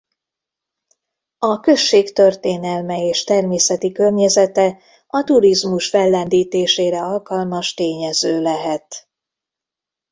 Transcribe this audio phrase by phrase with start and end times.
[1.37, 4.77] A község történelme és természeti környezete
[5.07, 9.07] a turizmus fellendítésére alkalmas tényező lehet.